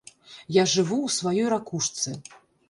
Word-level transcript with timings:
Я 0.55 0.63
жыву 0.71 0.97
ў 1.01 1.09
сваёй 1.17 1.47
ракушцы. 1.55 2.17